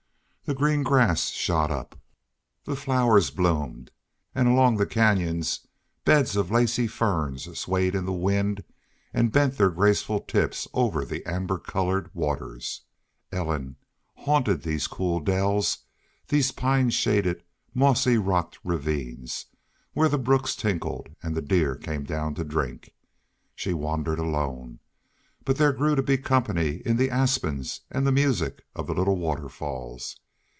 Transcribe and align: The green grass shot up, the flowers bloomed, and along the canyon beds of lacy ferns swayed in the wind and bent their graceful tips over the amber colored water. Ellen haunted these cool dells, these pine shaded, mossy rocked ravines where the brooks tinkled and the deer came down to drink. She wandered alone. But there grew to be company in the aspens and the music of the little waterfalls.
The 0.45 0.55
green 0.57 0.83
grass 0.83 1.29
shot 1.29 1.71
up, 1.71 1.97
the 2.65 2.75
flowers 2.75 3.31
bloomed, 3.31 3.89
and 4.35 4.49
along 4.49 4.75
the 4.75 4.85
canyon 4.85 5.41
beds 6.03 6.35
of 6.35 6.51
lacy 6.51 6.87
ferns 6.87 7.57
swayed 7.57 7.95
in 7.95 8.03
the 8.03 8.11
wind 8.11 8.65
and 9.13 9.31
bent 9.31 9.57
their 9.57 9.69
graceful 9.69 10.19
tips 10.19 10.67
over 10.73 11.05
the 11.05 11.25
amber 11.25 11.57
colored 11.57 12.13
water. 12.13 12.59
Ellen 13.31 13.77
haunted 14.15 14.63
these 14.63 14.87
cool 14.87 15.21
dells, 15.21 15.77
these 16.27 16.51
pine 16.51 16.89
shaded, 16.89 17.43
mossy 17.73 18.17
rocked 18.17 18.59
ravines 18.65 19.45
where 19.93 20.09
the 20.09 20.17
brooks 20.19 20.53
tinkled 20.53 21.15
and 21.23 21.33
the 21.33 21.41
deer 21.41 21.75
came 21.77 22.03
down 22.03 22.35
to 22.35 22.43
drink. 22.43 22.91
She 23.55 23.71
wandered 23.73 24.19
alone. 24.19 24.79
But 25.45 25.55
there 25.55 25.71
grew 25.71 25.95
to 25.95 26.03
be 26.03 26.17
company 26.17 26.81
in 26.85 26.97
the 26.97 27.09
aspens 27.09 27.81
and 27.89 28.05
the 28.05 28.11
music 28.11 28.65
of 28.75 28.85
the 28.87 28.93
little 28.93 29.15
waterfalls. 29.15 30.17